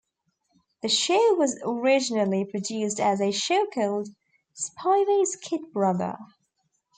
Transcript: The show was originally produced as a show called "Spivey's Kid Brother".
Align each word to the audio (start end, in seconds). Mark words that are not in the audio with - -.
The 0.81 0.89
show 0.89 1.35
was 1.35 1.59
originally 1.63 2.43
produced 2.43 2.99
as 2.99 3.21
a 3.21 3.29
show 3.31 3.67
called 3.71 4.07
"Spivey's 4.57 5.35
Kid 5.35 5.71
Brother". 5.71 6.17